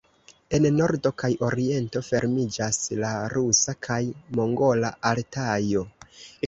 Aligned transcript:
En 0.57 0.63
nordo 0.77 1.11
kaj 1.23 1.29
oriento 1.49 2.03
fermiĝas 2.09 2.81
la 3.05 3.13
rusa 3.37 3.79
kaj 3.89 4.01
mongola 4.41 4.95
Altajo. 5.13 5.91